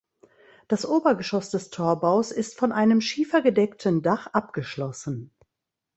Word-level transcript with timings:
Das 0.67 0.83
Obergeschoss 0.87 1.51
des 1.51 1.69
Torbaus 1.69 2.31
ist 2.31 2.57
von 2.57 2.71
einem 2.71 3.01
schiefergedeckten 3.01 4.01
Dach 4.01 4.25
abgeschlossen. 4.33 5.29